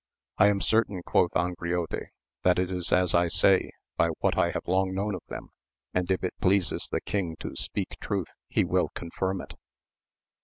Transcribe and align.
I 0.39 0.47
am 0.47 0.61
certain, 0.61 1.03
quoth 1.03 1.35
Angriote, 1.35 2.07
that 2.41 2.57
it 2.57 2.71
is 2.71 2.91
as 2.91 3.13
I 3.13 3.27
say 3.27 3.69
by 3.97 4.07
what 4.19 4.35
I 4.35 4.49
have 4.49 4.65
long 4.67 4.95
known 4.95 5.13
of 5.13 5.21
them, 5.27 5.49
and 5.93 6.09
if 6.09 6.23
it 6.23 6.33
pleases 6.41 6.87
the 6.91 7.01
king 7.01 7.35
to 7.41 7.55
speak 7.55 7.97
truth 8.01 8.33
he 8.47 8.63
will 8.63 8.89
confirm 8.95 9.41
it. 9.41 9.53